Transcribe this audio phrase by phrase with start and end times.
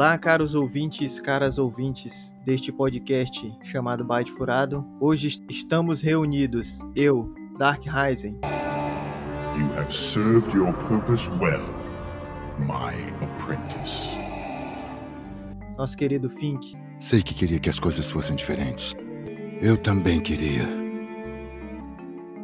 [0.00, 4.82] Olá, caros ouvintes, caras ouvintes deste podcast chamado Byte Furado.
[4.98, 8.40] Hoje estamos reunidos, eu, Dark Ryzen.
[9.58, 11.60] You have served your purpose well,
[12.58, 14.16] my apprentice.
[15.76, 16.74] Nosso querido Fink.
[16.98, 18.94] Sei que queria que as coisas fossem diferentes.
[19.60, 20.66] Eu também queria.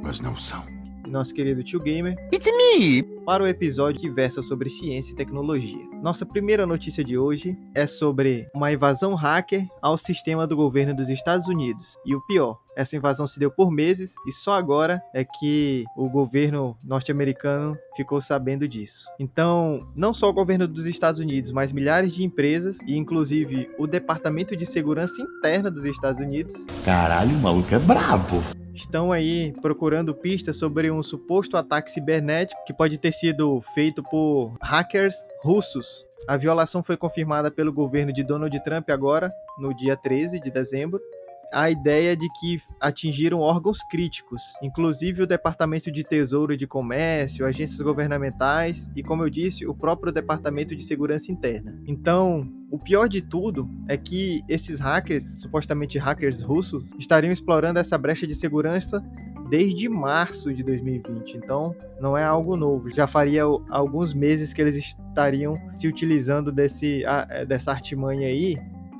[0.03, 0.76] Mas não são
[1.07, 2.17] nosso querido tio Gamer.
[2.33, 3.03] It's me!
[3.25, 5.85] Para o episódio que versa sobre ciência e tecnologia.
[6.03, 11.09] Nossa primeira notícia de hoje é sobre uma invasão hacker ao sistema do governo dos
[11.09, 11.97] Estados Unidos.
[12.05, 16.09] E o pior, essa invasão se deu por meses e só agora é que o
[16.09, 19.07] governo norte-americano ficou sabendo disso.
[19.19, 23.87] Então, não só o governo dos Estados Unidos, mas milhares de empresas e inclusive o
[23.87, 26.67] Departamento de Segurança Interna dos Estados Unidos.
[26.85, 28.43] Caralho, o maluco é brabo
[28.77, 34.55] estão aí procurando pistas sobre um suposto ataque cibernético que pode ter sido feito por
[34.63, 36.05] hackers russos.
[36.29, 41.01] A violação foi confirmada pelo governo de Donald Trump agora, no dia 13 de dezembro,
[41.53, 47.47] a ideia de que atingiram órgãos críticos, inclusive o Departamento de Tesouro e de Comércio,
[47.47, 51.81] agências governamentais e, como eu disse, o próprio Departamento de Segurança Interna.
[51.87, 57.97] Então, o pior de tudo é que esses hackers, supostamente hackers russos, estariam explorando essa
[57.97, 59.03] brecha de segurança
[59.49, 61.37] desde março de 2020.
[61.37, 62.89] Então, não é algo novo.
[62.89, 67.05] Já faria alguns meses que eles estariam se utilizando desse,
[67.47, 68.59] dessa artimanha aí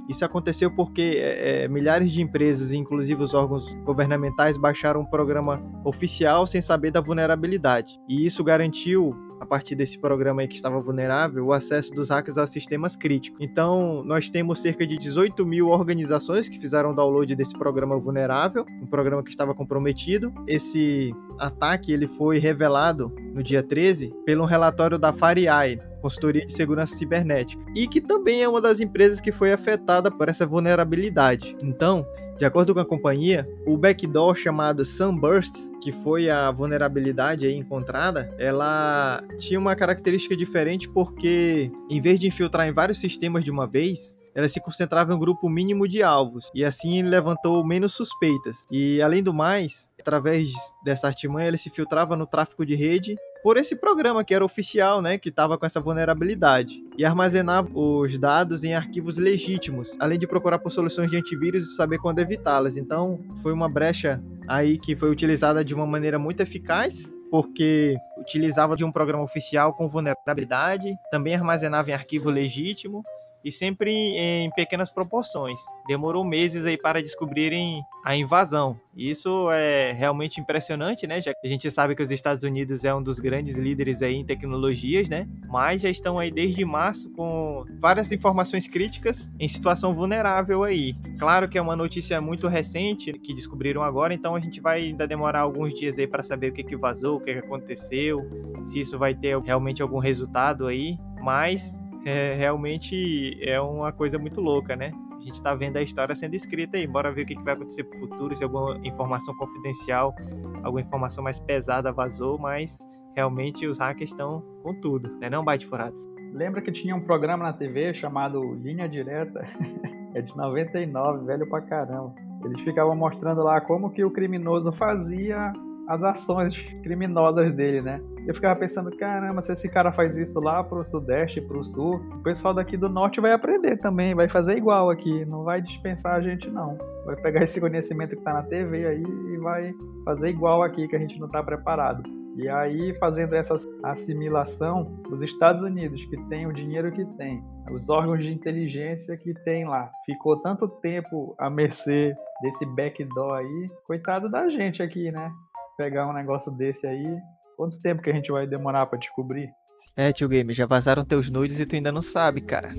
[0.09, 5.63] isso aconteceu porque é, é, milhares de empresas, inclusive os órgãos governamentais, baixaram um programa
[5.85, 7.99] oficial sem saber da vulnerabilidade.
[8.09, 12.39] E isso garantiu a partir desse programa aí que estava vulnerável, o acesso dos hackers
[12.39, 13.41] a sistemas críticos.
[13.41, 18.87] Então, nós temos cerca de 18 mil organizações que fizeram download desse programa vulnerável, um
[18.87, 20.33] programa que estava comprometido.
[20.47, 26.95] Esse ataque ele foi revelado no dia 13 pelo relatório da FireEye, consultoria de segurança
[26.95, 31.57] cibernética, e que também é uma das empresas que foi afetada por essa vulnerabilidade.
[31.63, 38.35] Então, de acordo com a companhia, o backdoor chamado Sunburst, que foi a vulnerabilidade encontrada,
[38.39, 43.67] ela tinha uma característica diferente porque, em vez de infiltrar em vários sistemas de uma
[43.67, 48.67] vez, ela se concentrava em um grupo mínimo de alvos e assim levantou menos suspeitas.
[48.71, 50.53] E além do mais, através
[50.85, 55.01] dessa artimanha, ele se filtrava no tráfego de rede por esse programa que era oficial,
[55.01, 60.27] né, que estava com essa vulnerabilidade e armazenava os dados em arquivos legítimos, além de
[60.27, 62.77] procurar por soluções de antivírus e saber quando evitá-las.
[62.77, 68.75] Então, foi uma brecha aí que foi utilizada de uma maneira muito eficaz porque utilizava
[68.75, 73.05] de um programa oficial com vulnerabilidade, também armazenava em arquivo legítimo
[73.47, 75.61] e sempre em pequenas proporções.
[75.87, 78.77] Demorou meses aí para descobrirem a invasão.
[78.97, 81.23] Isso é realmente impressionante, né?
[81.23, 84.17] Já que a gente sabe que os Estados Unidos é um dos grandes líderes aí
[84.17, 85.29] em tecnologias, né?
[85.49, 90.95] Mas já estão aí desde março com várias informações críticas em situação vulnerável aí.
[91.17, 95.07] Claro que é uma notícia muito recente que descobriram agora, então a gente vai ainda
[95.07, 98.29] demorar alguns dias aí para saber o que que vazou, o que que aconteceu,
[98.65, 100.99] se isso vai ter realmente algum resultado aí.
[101.23, 104.93] Mas é, realmente é uma coisa muito louca, né?
[105.17, 106.87] A gente está vendo a história sendo escrita aí.
[106.87, 110.15] Bora ver o que, vai acontecer pro futuro, se alguma informação confidencial,
[110.63, 112.79] alguma informação mais pesada vazou, mas
[113.17, 115.29] realmente os hackers estão com tudo, né?
[115.29, 116.07] Não bate furados.
[116.33, 119.45] Lembra que tinha um programa na TV chamado Linha Direta?
[120.15, 122.15] é de 99, velho pra caramba.
[122.45, 125.53] Eles ficavam mostrando lá como que o criminoso fazia
[125.89, 126.53] as ações
[126.83, 128.01] criminosas dele, né?
[128.27, 132.23] Eu ficava pensando, caramba, se esse cara faz isso lá pro sudeste, pro sul, o
[132.23, 136.21] pessoal daqui do norte vai aprender também, vai fazer igual aqui, não vai dispensar a
[136.21, 136.77] gente não.
[137.05, 139.73] Vai pegar esse conhecimento que tá na TV aí e vai
[140.05, 142.03] fazer igual aqui que a gente não tá preparado.
[142.37, 147.89] E aí, fazendo essa assimilação, os Estados Unidos, que tem o dinheiro que tem, os
[147.89, 154.29] órgãos de inteligência que tem lá, ficou tanto tempo à mercê desse backdoor aí, coitado
[154.29, 155.33] da gente aqui, né?
[155.77, 157.21] Pegar um negócio desse aí,
[157.57, 159.51] Quanto tempo que a gente vai demorar para descobrir?
[159.97, 162.75] É, tio Game, já vazaram teus nudes e tu ainda não sabe, cara.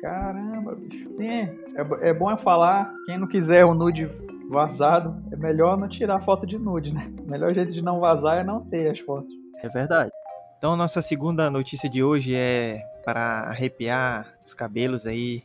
[0.00, 1.10] Caramba, bicho.
[1.16, 1.40] Sim,
[1.76, 4.08] é, é bom é falar, quem não quiser o nude
[4.48, 7.12] vazado, é melhor não tirar foto de nude, né?
[7.18, 9.32] O melhor jeito de não vazar é não ter as fotos.
[9.62, 10.10] É verdade.
[10.56, 15.42] Então, nossa segunda notícia de hoje é para arrepiar os cabelos aí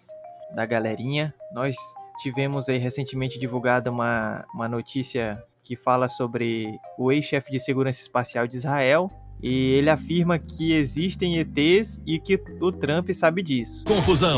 [0.53, 1.33] da galerinha.
[1.51, 1.75] Nós
[2.21, 8.47] tivemos aí recentemente divulgada uma, uma notícia que fala sobre o ex-chefe de segurança espacial
[8.47, 9.09] de Israel.
[9.41, 13.83] E ele afirma que existem ETs e que o Trump sabe disso.
[13.83, 14.37] Confusão!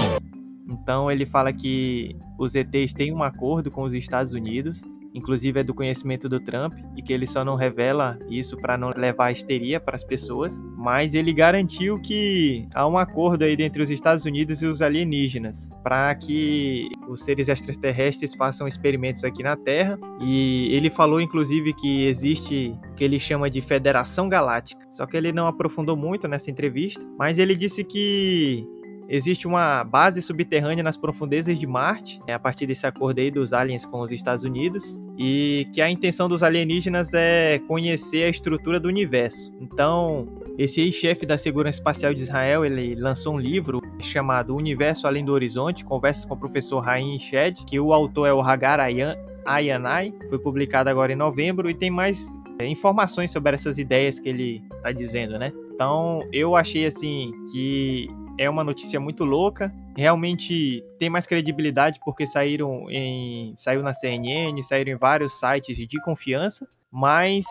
[0.68, 4.82] Então ele fala que os ETs têm um acordo com os Estados Unidos
[5.18, 8.92] inclusive é do conhecimento do Trump, e que ele só não revela isso para não
[8.96, 13.90] levar histeria para as pessoas, mas ele garantiu que há um acordo aí entre os
[13.90, 19.98] Estados Unidos e os alienígenas para que os seres extraterrestres façam experimentos aqui na Terra,
[20.22, 24.86] e ele falou inclusive que existe o que ele chama de Federação Galáctica.
[24.92, 28.68] Só que ele não aprofundou muito nessa entrevista, mas ele disse que
[29.10, 33.54] Existe uma base subterrânea nas profundezas de Marte, né, a partir desse acordo aí dos
[33.54, 38.80] aliens com os Estados Unidos, e que a intenção dos alienígenas é conhecer a estrutura
[38.80, 39.54] do universo.
[39.62, 40.28] Então,
[40.58, 45.32] esse ex-chefe da Segurança Espacial de Israel, ele lançou um livro chamado Universo Além do
[45.32, 49.16] Horizonte, conversas com o professor Rain Shed, que o autor é o Hagar Ayan,
[49.46, 54.28] Ayanai, foi publicado agora em novembro e tem mais é, informações sobre essas ideias que
[54.28, 55.54] ele está dizendo, né?
[55.74, 59.74] Então, eu achei assim que é uma notícia muito louca.
[59.96, 66.02] Realmente tem mais credibilidade porque saíram em saiu na CNN, saíram em vários sites de
[66.02, 67.46] confiança, mas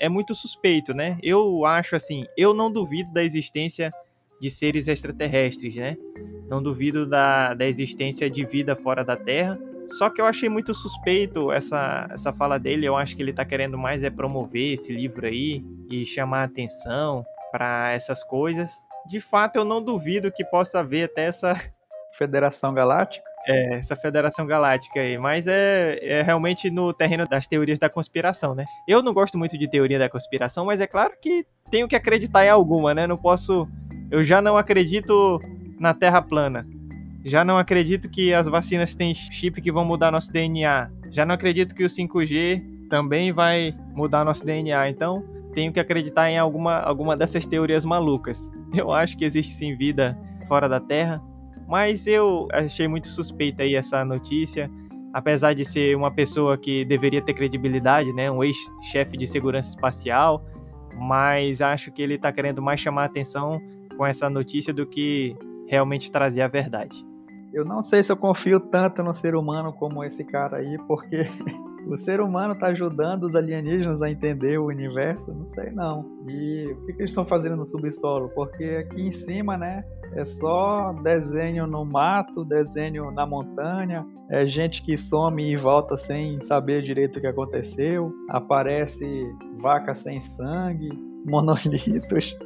[0.00, 1.18] é muito suspeito, né?
[1.22, 3.92] Eu acho assim, eu não duvido da existência
[4.40, 5.96] de seres extraterrestres, né?
[6.48, 9.58] Não duvido da, da existência de vida fora da Terra.
[9.98, 12.86] Só que eu achei muito suspeito essa, essa fala dele.
[12.86, 17.24] Eu acho que ele tá querendo mais é promover esse livro aí e chamar atenção
[17.52, 18.72] para essas coisas
[19.06, 21.54] de fato eu não duvido que possa haver até essa
[22.16, 23.24] Federação Galáctica.
[23.44, 28.54] É, essa Federação Galáctica aí, mas é, é realmente no terreno das teorias da conspiração,
[28.54, 28.64] né?
[28.86, 32.44] Eu não gosto muito de teoria da conspiração, mas é claro que tenho que acreditar
[32.44, 33.06] em alguma, né?
[33.06, 33.68] Não posso.
[34.12, 35.40] Eu já não acredito
[35.80, 36.64] na Terra plana.
[37.24, 40.90] Já não acredito que as vacinas têm chip que vão mudar nosso DNA.
[41.10, 44.90] Já não acredito que o 5G também vai mudar nosso DNA.
[44.90, 48.50] Então, tenho que acreditar em alguma, alguma dessas teorias malucas.
[48.74, 51.22] Eu acho que existe sim vida fora da Terra,
[51.68, 54.70] mas eu achei muito suspeita aí essa notícia,
[55.12, 60.44] apesar de ser uma pessoa que deveria ter credibilidade, né, um ex-chefe de segurança espacial,
[60.94, 63.60] mas acho que ele está querendo mais chamar a atenção
[63.96, 67.04] com essa notícia do que realmente trazer a verdade.
[67.52, 71.28] Eu não sei se eu confio tanto no ser humano como esse cara aí, porque
[71.86, 75.32] o ser humano está ajudando os alienígenas a entender o universo?
[75.32, 76.04] Não sei não.
[76.28, 78.28] E o que, que eles estão fazendo no subsolo?
[78.30, 79.84] Porque aqui em cima, né,
[80.14, 86.40] é só desenho no mato, desenho na montanha, é gente que some e volta sem
[86.42, 89.04] saber direito o que aconteceu, aparece
[89.60, 90.90] vaca sem sangue,
[91.26, 92.36] monolitos.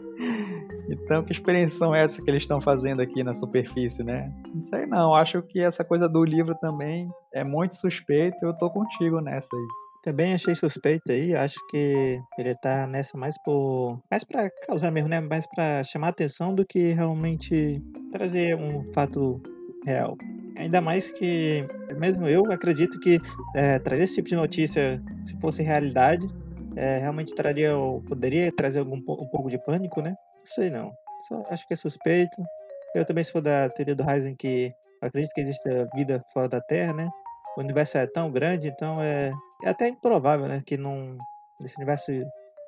[0.89, 4.33] Então, que experiência são essas que eles estão fazendo aqui na superfície, né?
[4.55, 8.71] Não sei não, acho que essa coisa do livro também é muito suspeito, eu tô
[8.71, 9.67] contigo nessa aí.
[10.03, 13.99] Também achei suspeito aí, acho que ele tá nessa mais por.
[14.09, 15.21] mais pra causar mesmo, né?
[15.21, 17.83] Mais pra chamar atenção do que realmente
[18.13, 19.41] trazer um fato
[19.85, 20.17] real.
[20.57, 21.67] Ainda mais que,
[21.99, 23.21] mesmo eu acredito que
[23.55, 26.27] é, trazer esse tipo de notícia, se fosse realidade,
[26.77, 27.73] é, realmente traria,
[28.07, 30.15] poderia trazer algum, um pouco de pânico, né?
[30.47, 30.93] Sei não.
[31.29, 32.43] Só acho que é suspeito.
[32.95, 34.73] Eu também sou da teoria do Heisen que
[35.03, 37.11] acredito que existe vida fora da Terra, né?
[37.57, 39.33] O universo é tão grande, então é,
[39.65, 40.63] é até improvável, né?
[40.65, 41.17] Que não,
[41.61, 42.13] nesse universo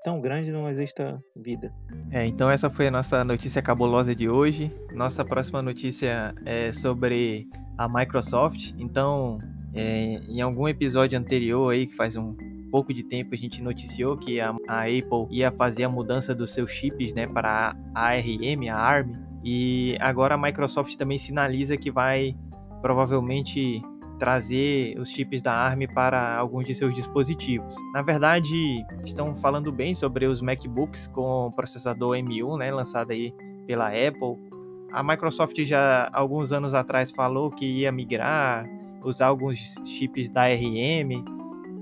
[0.03, 1.73] tão grande não exista vida.
[2.11, 4.73] É, então essa foi a nossa notícia cabulosa de hoje.
[4.93, 7.47] Nossa próxima notícia é sobre
[7.77, 8.73] a Microsoft.
[8.79, 9.39] Então,
[9.75, 12.35] é, em algum episódio anterior aí, que faz um
[12.71, 16.53] pouco de tempo a gente noticiou que a, a Apple ia fazer a mudança dos
[16.53, 19.13] seus chips né, para a ARM, a ARM,
[19.45, 22.37] e agora a Microsoft também sinaliza que vai
[22.83, 23.83] provavelmente
[24.19, 27.75] trazer os chips da ARM para alguns de seus dispositivos.
[27.95, 33.33] Na verdade, estão falando bem sobre os MacBooks com processador M1, né, lançado aí
[33.67, 34.37] pela Apple.
[34.93, 38.67] A Microsoft já alguns anos atrás falou que ia migrar,
[39.05, 41.25] usar alguns chips da ARM,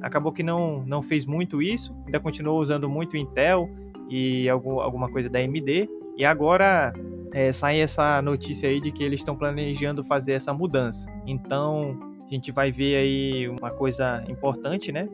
[0.06, 3.68] acabou que não, não fez muito isso, ainda continuou usando muito Intel
[4.08, 6.92] e algum, alguma coisa da AMD, e agora
[7.32, 11.06] é, sai essa notícia aí de que eles estão planejando fazer essa mudança.
[11.26, 15.08] Então a gente vai ver aí uma coisa importante, né?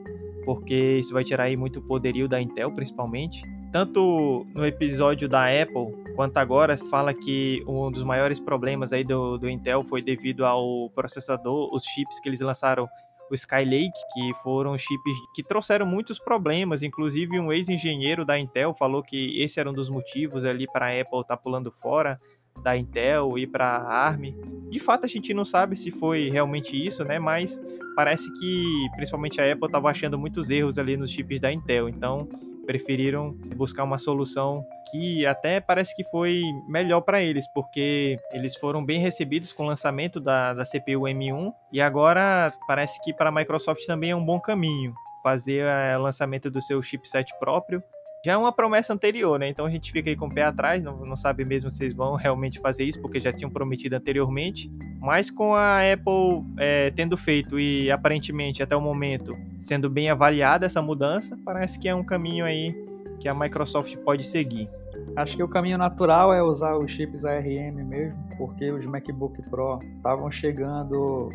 [0.44, 3.42] Porque isso vai tirar aí muito poderio da Intel, principalmente.
[3.70, 9.38] Tanto no episódio da Apple quanto agora fala que um dos maiores problemas aí do,
[9.38, 12.88] do Intel foi devido ao processador, os chips que eles lançaram
[13.32, 16.82] o Skylake, que foram chips que trouxeram muitos problemas.
[16.82, 21.00] Inclusive, um ex-engenheiro da Intel falou que esse era um dos motivos ali para a
[21.00, 22.20] Apple estar tá pulando fora
[22.62, 24.34] da Intel e para a ARM.
[24.70, 27.18] De fato, a gente não sabe se foi realmente isso, né?
[27.18, 27.60] Mas
[27.94, 31.88] parece que principalmente a Apple estava achando muitos erros ali nos chips da Intel.
[31.88, 32.28] Então,
[32.66, 38.84] preferiram buscar uma solução que até parece que foi melhor para eles, porque eles foram
[38.84, 43.32] bem recebidos com o lançamento da, da CPU M1 e agora parece que para a
[43.32, 45.64] Microsoft também é um bom caminho fazer
[45.98, 47.82] o lançamento do seu chipset próprio
[48.24, 49.48] já é uma promessa anterior, né?
[49.48, 51.94] Então a gente fica aí com o pé atrás, não, não sabe mesmo se eles
[51.94, 54.70] vão realmente fazer isso, porque já tinham prometido anteriormente.
[55.00, 60.66] Mas com a Apple é, tendo feito e aparentemente até o momento sendo bem avaliada
[60.66, 62.72] essa mudança, parece que é um caminho aí
[63.18, 64.68] que a Microsoft pode seguir.
[65.16, 69.80] Acho que o caminho natural é usar os chips ARM mesmo, porque os MacBook Pro
[69.96, 71.32] estavam chegando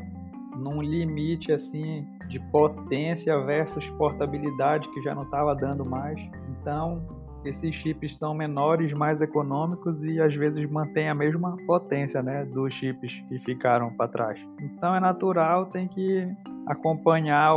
[0.57, 6.19] num limite assim de potência versus portabilidade que já não estava dando mais.
[6.49, 7.01] Então,
[7.45, 12.73] esses chips são menores, mais econômicos e às vezes mantêm a mesma potência, né, dos
[12.73, 14.39] chips que ficaram para trás.
[14.61, 16.27] Então é natural, tem que
[16.65, 17.53] acompanhar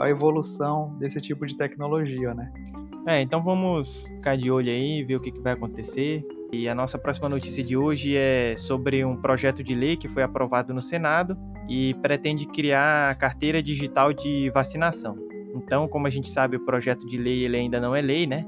[0.00, 2.50] a evolução desse tipo de tecnologia, né?
[3.06, 6.26] É, então vamos ficar de olho aí, ver o que, que vai acontecer.
[6.50, 10.22] E a nossa próxima notícia de hoje é sobre um projeto de lei que foi
[10.22, 11.36] aprovado no Senado
[11.68, 15.16] e pretende criar a carteira digital de vacinação.
[15.54, 18.44] Então, como a gente sabe, o projeto de lei ele ainda não é lei, né?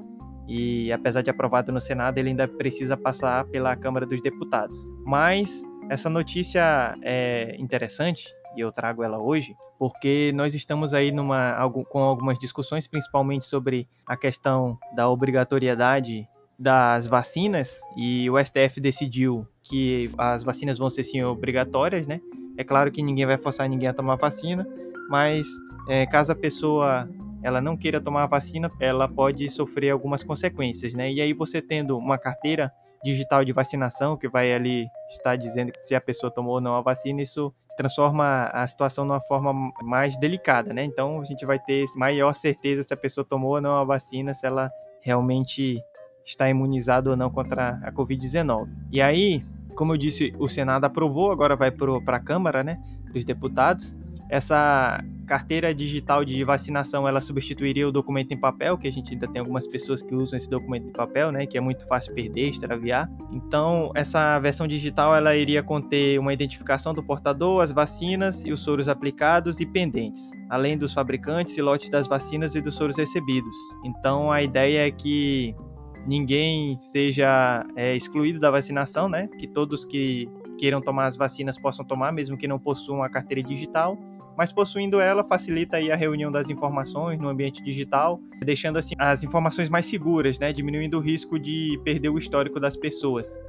[0.48, 4.76] E apesar de aprovado no Senado, ele ainda precisa passar pela Câmara dos Deputados.
[5.04, 11.54] Mas essa notícia é interessante e eu trago ela hoje, porque nós estamos aí numa,
[11.90, 16.26] com algumas discussões, principalmente sobre a questão da obrigatoriedade
[16.58, 22.18] das vacinas, e o STF decidiu que as vacinas vão ser sim obrigatórias, né?
[22.56, 24.66] É claro que ninguém vai forçar ninguém a tomar vacina,
[25.08, 25.46] mas
[25.88, 27.08] é, caso a pessoa
[27.42, 31.12] ela não queira tomar a vacina, ela pode sofrer algumas consequências, né?
[31.12, 32.72] E aí você tendo uma carteira
[33.04, 36.74] digital de vacinação que vai ali estar dizendo que se a pessoa tomou ou não
[36.74, 40.82] a vacina, isso transforma a situação numa forma mais delicada, né?
[40.82, 44.34] Então a gente vai ter maior certeza se a pessoa tomou ou não a vacina,
[44.34, 44.70] se ela
[45.02, 45.80] realmente
[46.24, 48.68] está imunizada ou não contra a Covid-19.
[48.90, 49.44] E aí,
[49.76, 52.78] como eu disse, o Senado aprovou, agora vai para a Câmara, né,
[53.12, 53.96] dos deputados.
[54.28, 59.26] Essa carteira digital de vacinação ela substituiria o documento em papel, que a gente ainda
[59.28, 62.48] tem algumas pessoas que usam esse documento em papel, né, que é muito fácil perder,
[62.48, 63.10] extraviar.
[63.30, 68.60] Então, essa versão digital ela iria conter uma identificação do portador, as vacinas e os
[68.60, 73.56] soros aplicados e pendentes, além dos fabricantes e lotes das vacinas e dos soros recebidos.
[73.84, 75.54] Então, a ideia é que
[76.06, 79.28] ninguém seja é, excluído da vacinação, né?
[79.38, 83.42] Que todos que queiram tomar as vacinas possam tomar, mesmo que não possuam a carteira
[83.42, 83.98] digital
[84.36, 89.24] mas possuindo ela facilita aí a reunião das informações no ambiente digital, deixando assim as
[89.24, 93.40] informações mais seguras, né, diminuindo o risco de perder o histórico das pessoas.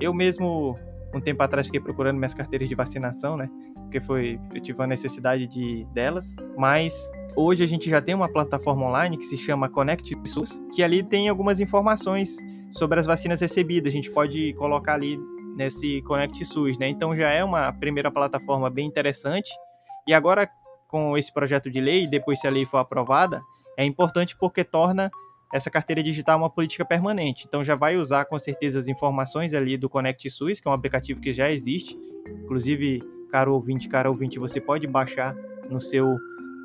[0.00, 0.76] Eu mesmo
[1.14, 4.86] um tempo atrás fiquei procurando minhas carteiras de vacinação, né, porque foi eu tive a
[4.86, 9.68] necessidade de delas, mas hoje a gente já tem uma plataforma online que se chama
[9.68, 12.36] Connect SUS, que ali tem algumas informações
[12.70, 13.92] sobre as vacinas recebidas.
[13.92, 15.18] A gente pode colocar ali
[15.56, 16.88] nesse Connect SUS, né?
[16.88, 19.50] Então já é uma primeira plataforma bem interessante
[20.06, 20.48] e agora,
[20.88, 23.40] com esse projeto de lei, depois se a lei for aprovada,
[23.76, 25.10] é importante porque torna
[25.52, 27.44] essa carteira digital uma política permanente.
[27.46, 30.74] Então já vai usar com certeza as informações ali do Connect SUS, que é um
[30.74, 31.96] aplicativo que já existe.
[32.26, 35.34] Inclusive, caro ouvinte, caro ouvinte, você pode baixar
[35.68, 36.16] no seu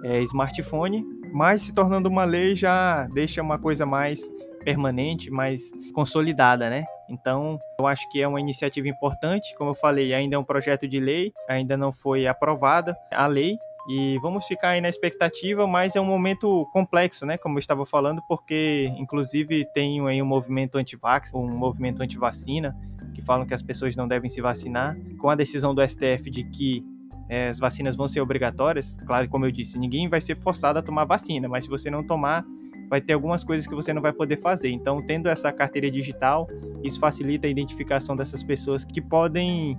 [0.04, 4.22] é, smartphone, mas se tornando uma lei já deixa uma coisa mais
[4.64, 6.84] permanente, mais consolidada, né?
[7.10, 9.56] Então, eu acho que é uma iniciativa importante.
[9.56, 13.58] Como eu falei, ainda é um projeto de lei, ainda não foi aprovada a lei.
[13.90, 17.38] E vamos ficar aí na expectativa, mas é um momento complexo, né?
[17.38, 22.76] Como eu estava falando, porque inclusive tem aí um movimento anti-vax, um movimento anti-vacina,
[23.16, 24.98] que falam que as pessoas não devem se vacinar.
[25.18, 26.84] Com a decisão do STF de que
[27.30, 30.82] é, as vacinas vão ser obrigatórias, claro, como eu disse, ninguém vai ser forçado a
[30.82, 32.46] tomar vacina, mas se você não tomar,
[32.90, 34.70] vai ter algumas coisas que você não vai poder fazer.
[34.70, 36.48] Então, tendo essa carteira digital,
[36.84, 39.78] isso facilita a identificação dessas pessoas que podem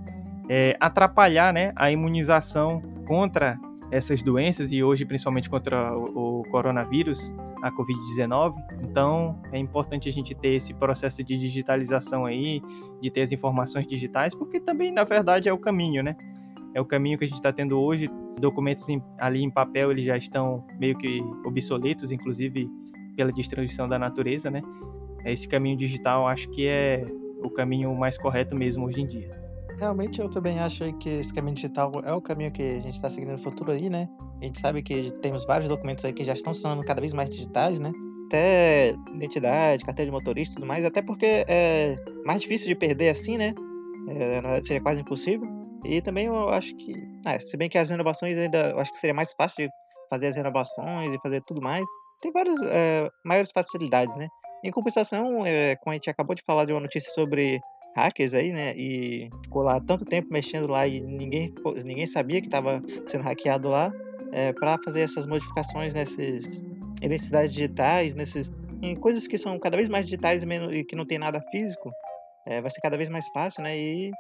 [0.49, 3.59] é, atrapalhar né, a imunização contra
[3.91, 8.55] essas doenças e hoje principalmente contra o, o coronavírus, a Covid-19.
[8.83, 12.61] Então, é importante a gente ter esse processo de digitalização aí,
[13.01, 16.17] de ter as informações digitais, porque também, na verdade, é o caminho, né?
[16.75, 18.09] É o caminho que a gente está tendo hoje.
[18.41, 22.69] Documentos em, ali em papel eles já estão meio que obsoletos, inclusive
[23.17, 24.63] pela destruição da natureza, né?
[25.25, 27.05] Esse caminho digital acho que é
[27.43, 29.39] o caminho mais correto mesmo hoje em dia.
[29.79, 33.09] Realmente eu também acho que esse caminho digital é o caminho que a gente está
[33.09, 34.09] seguindo no futuro aí, né?
[34.41, 37.13] A gente sabe que temos vários documentos aí que já estão se tornando cada vez
[37.13, 37.93] mais digitais, né?
[38.27, 43.09] Até identidade, carteira de motorista e tudo mais, até porque é mais difícil de perder
[43.09, 43.55] assim, né?
[44.09, 45.58] É, seria quase impossível.
[45.85, 46.93] E também eu acho que,
[47.25, 49.73] ah, se bem que as renovações ainda, eu acho que seria mais fácil de
[50.11, 51.85] fazer as renovações e fazer tudo mais,
[52.21, 54.29] tem várias é, maiores facilidades, né?
[54.65, 57.61] Em compensação, é, como a gente acabou de falar de uma notícia sobre
[57.97, 58.75] hackers aí, né?
[58.77, 61.55] E ficou lá tanto tempo mexendo lá e ninguém,
[61.85, 63.93] ninguém sabia que estava sendo hackeado lá,
[64.33, 66.45] é, para fazer essas modificações nessas
[67.01, 68.51] identidades digitais, nesses,
[68.83, 71.41] em coisas que são cada vez mais digitais e, menos, e que não tem nada
[71.51, 71.91] físico,
[72.47, 73.79] é, vai ser cada vez mais fácil, né?
[73.79, 74.11] E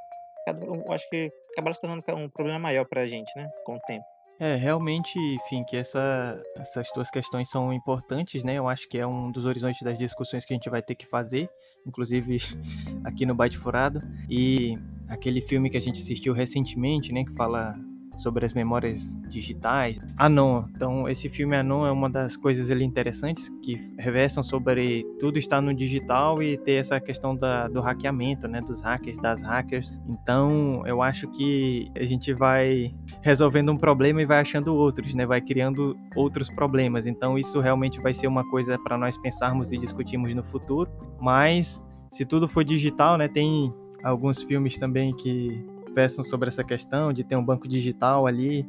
[0.50, 3.48] eu acho que acabará se tornando um problema maior para a gente, né?
[3.64, 4.04] Com o tempo.
[4.40, 8.54] É, realmente, enfim, que essa, essas duas questões são importantes, né?
[8.54, 11.04] Eu acho que é um dos horizontes das discussões que a gente vai ter que
[11.06, 11.50] fazer,
[11.84, 12.38] inclusive
[13.04, 14.00] aqui no Bate Furado.
[14.30, 14.78] E
[15.08, 17.74] aquele filme que a gente assistiu recentemente, né, que fala
[18.18, 19.98] sobre as memórias digitais.
[20.16, 20.64] Anon.
[20.74, 25.60] Então, esse filme Anon é uma das coisas ali interessantes que reversam sobre tudo estar
[25.60, 30.00] no digital e ter essa questão da, do hackeamento, né, dos hackers, das hackers.
[30.08, 35.24] Então, eu acho que a gente vai resolvendo um problema e vai achando outros, né,
[35.24, 37.06] vai criando outros problemas.
[37.06, 40.90] Então, isso realmente vai ser uma coisa para nós pensarmos e discutirmos no futuro.
[41.20, 43.72] Mas se tudo for digital, né, tem
[44.02, 45.64] alguns filmes também que
[45.98, 48.64] versam sobre essa questão de ter um banco digital ali.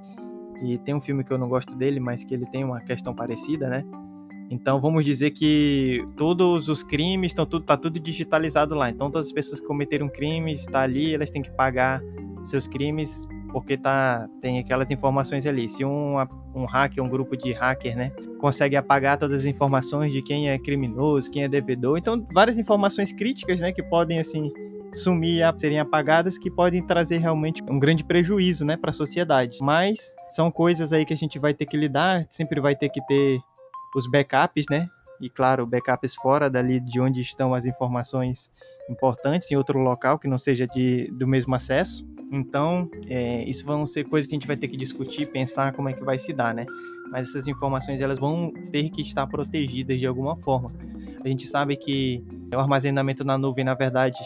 [0.64, 3.14] E tem um filme que eu não gosto dele, mas que ele tem uma questão
[3.14, 3.86] parecida, né?
[4.50, 8.90] Então vamos dizer que todos os crimes estão tudo tá tudo digitalizado lá.
[8.90, 12.02] Então todas as pessoas que cometeram crimes está ali, elas têm que pagar
[12.44, 15.70] seus crimes porque tá tem aquelas informações ali.
[15.70, 16.16] Se um,
[16.56, 20.58] um hacker, um grupo de hacker, né, consegue apagar todas as informações de quem é
[20.58, 24.52] criminoso, quem é devedor, então várias informações críticas, né, que podem assim
[24.92, 29.58] sumir, serem apagadas, que podem trazer realmente um grande prejuízo, né, para a sociedade.
[29.62, 33.06] Mas são coisas aí que a gente vai ter que lidar, sempre vai ter que
[33.06, 33.40] ter
[33.96, 34.88] os backups, né?
[35.22, 38.50] E claro, backups fora dali de onde estão as informações
[38.90, 42.08] importantes, em outro local que não seja de, do mesmo acesso.
[42.32, 45.90] Então, é, isso vão ser coisas que a gente vai ter que discutir, pensar como
[45.90, 46.66] é que vai se dar, né?
[47.12, 50.72] Mas essas informações elas vão ter que estar protegidas de alguma forma.
[51.24, 54.20] A gente sabe que o armazenamento na nuvem, na verdade,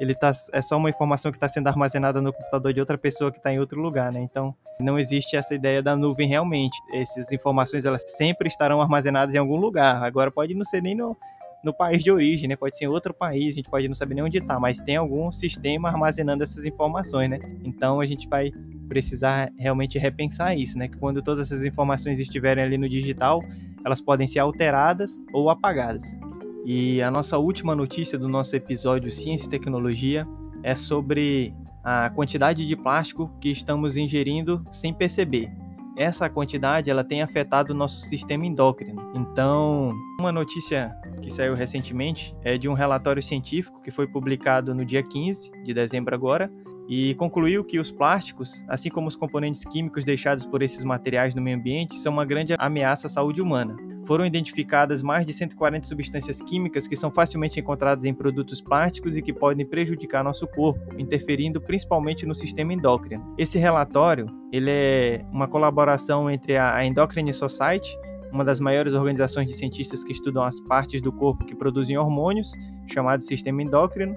[0.00, 3.30] ele tá, é só uma informação que está sendo armazenada no computador de outra pessoa
[3.30, 4.20] que está em outro lugar, né?
[4.20, 6.76] Então, não existe essa ideia da nuvem realmente.
[6.92, 10.02] Essas informações elas sempre estarão armazenadas em algum lugar.
[10.02, 11.16] Agora pode não ser nem no,
[11.62, 12.56] no país de origem, né?
[12.56, 14.96] Pode ser em outro país, a gente pode não saber nem onde está, mas tem
[14.96, 17.38] algum sistema armazenando essas informações, né?
[17.64, 18.50] Então a gente vai
[18.88, 20.88] precisar realmente repensar isso, né?
[20.88, 23.42] Que quando todas essas informações estiverem ali no digital,
[23.84, 26.04] elas podem ser alteradas ou apagadas.
[26.64, 30.26] E a nossa última notícia do nosso episódio Ciência e Tecnologia
[30.62, 35.50] é sobre a quantidade de plástico que estamos ingerindo sem perceber.
[35.96, 39.02] Essa quantidade ela tem afetado o nosso sistema endócrino.
[39.14, 44.84] Então, uma notícia que saiu recentemente é de um relatório científico que foi publicado no
[44.84, 46.50] dia 15 de dezembro agora
[46.88, 51.42] e concluiu que os plásticos, assim como os componentes químicos deixados por esses materiais no
[51.42, 56.38] meio ambiente, são uma grande ameaça à saúde humana foram identificadas mais de 140 substâncias
[56.42, 61.62] químicas que são facilmente encontradas em produtos plásticos e que podem prejudicar nosso corpo, interferindo
[61.62, 63.34] principalmente no sistema endócrino.
[63.38, 67.96] Esse relatório ele é uma colaboração entre a Endocrine Society,
[68.30, 72.52] uma das maiores organizações de cientistas que estudam as partes do corpo que produzem hormônios,
[72.92, 74.14] chamado sistema endócrino,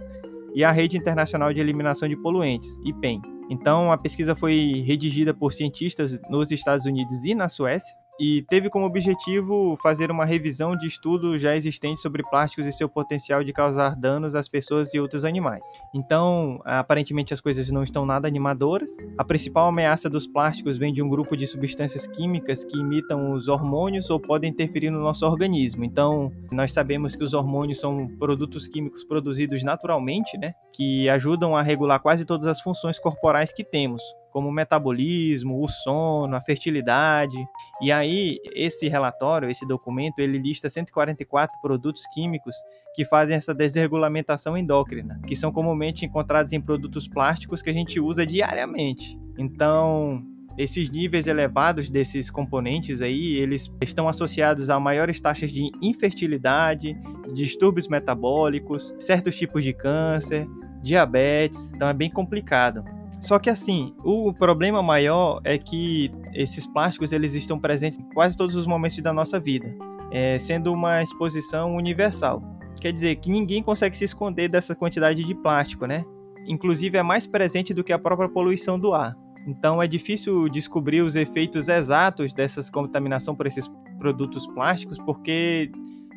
[0.54, 3.22] e a Rede Internacional de Eliminação de Poluentes, IPEN.
[3.50, 8.70] Então, a pesquisa foi redigida por cientistas nos Estados Unidos e na Suécia, e teve
[8.70, 13.52] como objetivo fazer uma revisão de estudos já existentes sobre plásticos e seu potencial de
[13.52, 15.66] causar danos às pessoas e outros animais.
[15.94, 18.92] Então, aparentemente as coisas não estão nada animadoras.
[19.18, 23.48] A principal ameaça dos plásticos vem de um grupo de substâncias químicas que imitam os
[23.48, 25.84] hormônios ou podem interferir no nosso organismo.
[25.84, 31.62] Então, nós sabemos que os hormônios são produtos químicos produzidos naturalmente, né, que ajudam a
[31.62, 34.04] regular quase todas as funções corporais que temos
[34.36, 37.38] como o metabolismo, o sono, a fertilidade.
[37.82, 42.54] E aí, esse relatório, esse documento, ele lista 144 produtos químicos
[42.94, 47.98] que fazem essa desregulamentação endócrina, que são comumente encontrados em produtos plásticos que a gente
[47.98, 49.18] usa diariamente.
[49.38, 50.22] Então,
[50.58, 56.94] esses níveis elevados desses componentes aí, eles estão associados a maiores taxas de infertilidade,
[57.34, 60.46] distúrbios metabólicos, certos tipos de câncer,
[60.84, 62.84] diabetes, então é bem complicado.
[63.22, 68.38] Só que assim, o problema maior é que esses plásticos eles estão presentes em quase
[68.38, 69.76] todos os momentos da nossa vida,
[70.12, 72.42] é, sendo uma exposição universal.
[72.80, 76.04] Quer dizer que ninguém consegue se esconder dessa quantidade de plástico, né?
[76.46, 79.16] Inclusive é mais presente do que a própria poluição do ar.
[79.48, 85.72] Então é difícil descobrir os efeitos exatos dessa contaminação por esses produtos plásticos, porque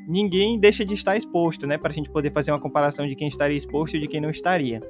[0.08, 1.78] ninguém deixa de estar exposto, né?
[1.78, 4.30] Para a gente poder fazer uma comparação de quem estaria exposto e de quem não
[4.30, 4.80] estaria.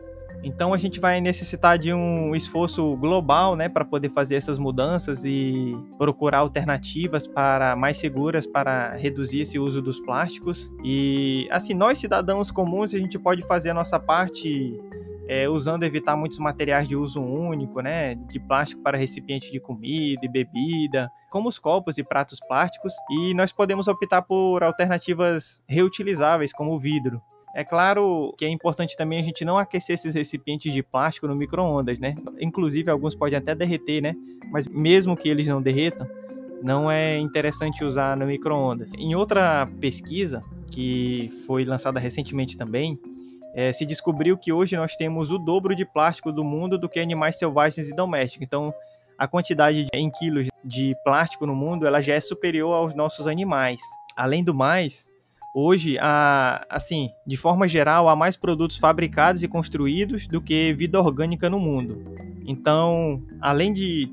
[0.43, 5.25] Então a gente vai necessitar de um esforço global, né, para poder fazer essas mudanças
[5.25, 10.71] e procurar alternativas para mais seguras para reduzir esse uso dos plásticos.
[10.85, 14.79] E assim, nós cidadãos comuns a gente pode fazer a nossa parte
[15.29, 20.21] é, usando evitar muitos materiais de uso único, né, de plástico para recipiente de comida
[20.25, 26.53] e bebida, como os copos e pratos plásticos, e nós podemos optar por alternativas reutilizáveis,
[26.53, 27.21] como o vidro.
[27.55, 31.35] É claro que é importante também a gente não aquecer esses recipientes de plástico no
[31.35, 32.15] micro-ondas, né?
[32.41, 34.15] Inclusive, alguns podem até derreter, né?
[34.51, 36.07] Mas mesmo que eles não derretam,
[36.63, 38.93] não é interessante usar no micro-ondas.
[38.99, 42.99] Em outra pesquisa, que foi lançada recentemente também,
[43.55, 47.01] é, se descobriu que hoje nós temos o dobro de plástico do mundo do que
[47.01, 48.47] animais selvagens e domésticos.
[48.47, 48.73] Então,
[49.17, 53.81] a quantidade em quilos de plástico no mundo ela já é superior aos nossos animais.
[54.17, 55.09] Além do mais,
[55.53, 61.01] Hoje, há, assim, de forma geral, há mais produtos fabricados e construídos do que vida
[61.01, 62.03] orgânica no mundo.
[62.47, 64.11] Então, além de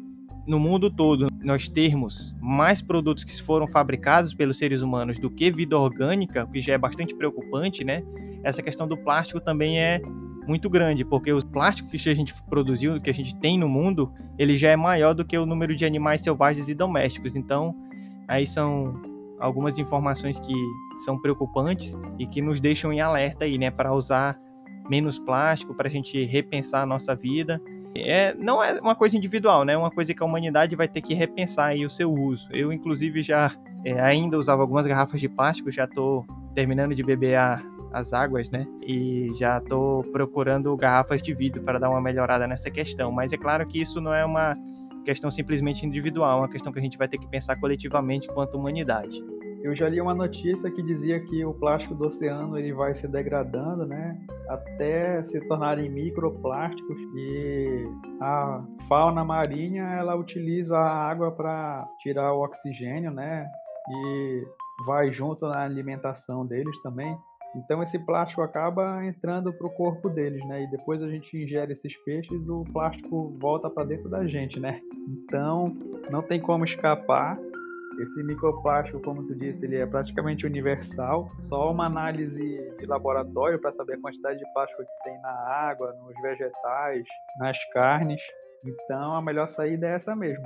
[0.47, 5.51] no mundo todo nós termos mais produtos que foram fabricados pelos seres humanos do que
[5.51, 8.03] vida orgânica, o que já é bastante preocupante, né?
[8.43, 9.99] Essa questão do plástico também é
[10.47, 14.11] muito grande, porque o plástico que a gente produziu, que a gente tem no mundo,
[14.37, 17.35] ele já é maior do que o número de animais selvagens e domésticos.
[17.35, 17.75] Então,
[18.27, 18.93] aí são
[19.39, 20.53] algumas informações que
[21.03, 24.39] são preocupantes e que nos deixam em alerta aí, né, para usar
[24.89, 27.61] menos plástico, para a gente repensar a nossa vida.
[27.95, 29.73] É, não é uma coisa individual, né?
[29.73, 32.47] É uma coisa que a humanidade vai ter que repensar aí o seu uso.
[32.51, 37.35] Eu, inclusive, já é, ainda usava algumas garrafas de plástico, já estou terminando de beber
[37.35, 37.61] a,
[37.93, 38.65] as águas, né?
[38.85, 43.11] E já estou procurando garrafas de vidro para dar uma melhorada nessa questão.
[43.11, 44.57] Mas é claro que isso não é uma
[45.05, 49.23] questão simplesmente individual, uma questão que a gente vai ter que pensar coletivamente quanto humanidade.
[49.63, 53.07] Eu já li uma notícia que dizia que o plástico do oceano ele vai se
[53.07, 54.15] degradando, né,
[54.47, 57.87] até se tornarem microplásticos e
[58.21, 63.47] a fauna marinha ela utiliza a água para tirar o oxigênio, né,
[63.89, 64.43] e
[64.85, 67.17] vai junto na alimentação deles também.
[67.55, 70.63] Então esse plástico acaba entrando para o corpo deles, né?
[70.63, 74.81] E depois a gente ingere esses peixes, o plástico volta para dentro da gente, né?
[75.07, 75.75] Então
[76.09, 77.37] não tem como escapar.
[77.97, 81.29] Esse microplástico, como tu disse, ele é praticamente universal.
[81.47, 85.93] Só uma análise de laboratório para saber a quantidade de plástico que tem na água,
[85.93, 87.05] nos vegetais,
[87.39, 88.21] nas carnes.
[88.65, 90.45] Então a melhor saída é essa mesmo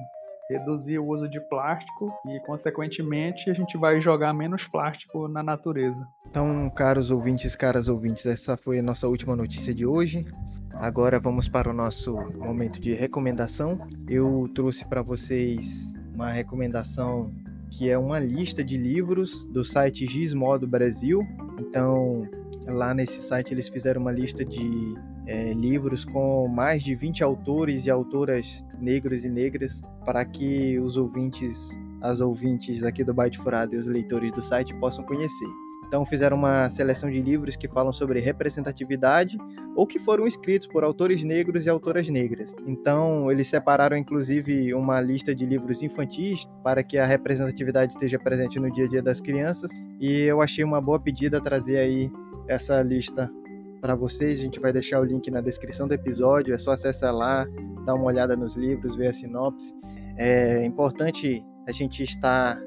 [0.49, 6.07] reduzir o uso de plástico e, consequentemente, a gente vai jogar menos plástico na natureza.
[6.27, 10.25] Então, caros ouvintes, caras ouvintes, essa foi a nossa última notícia de hoje.
[10.73, 13.79] Agora vamos para o nosso momento de recomendação.
[14.07, 17.31] Eu trouxe para vocês uma recomendação
[17.69, 21.21] que é uma lista de livros do site Gizmodo Brasil.
[21.59, 22.27] Então,
[22.65, 24.95] lá nesse site eles fizeram uma lista de
[25.29, 30.97] é, livros com mais de 20 autores e autoras negros e negras para que os
[30.97, 35.47] ouvintes, as ouvintes aqui do Byte Furado e os leitores do site possam conhecer.
[35.87, 39.37] Então fizeram uma seleção de livros que falam sobre representatividade
[39.75, 42.55] ou que foram escritos por autores negros e autoras negras.
[42.65, 48.59] Então eles separaram inclusive uma lista de livros infantis para que a representatividade esteja presente
[48.59, 52.11] no dia a dia das crianças e eu achei uma boa pedida trazer aí
[52.47, 53.31] essa lista
[53.79, 54.39] para vocês.
[54.39, 56.53] A gente vai deixar o link na descrição do episódio.
[56.53, 57.47] É só acessar lá,
[57.85, 59.73] dar uma olhada nos livros, ver a sinopse.
[60.17, 62.59] É importante a gente estar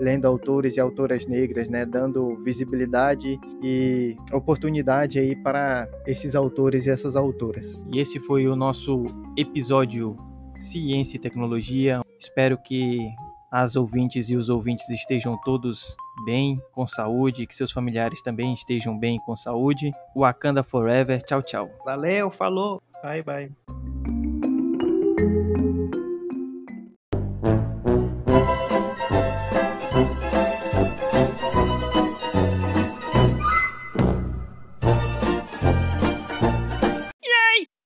[0.00, 6.90] lendo autores e autoras negras, né, dando visibilidade e oportunidade aí para esses autores e
[6.90, 7.84] essas autoras.
[7.92, 9.04] E esse foi o nosso
[9.36, 10.16] episódio
[10.56, 12.00] Ciência e Tecnologia.
[12.18, 13.08] Espero que
[13.54, 18.98] as ouvintes e os ouvintes estejam todos bem, com saúde, que seus familiares também estejam
[18.98, 19.92] bem com saúde.
[20.16, 21.22] Wakanda Forever.
[21.22, 21.70] Tchau, tchau.
[21.84, 22.82] Valeu, falou.
[23.00, 24.13] Bye, bye.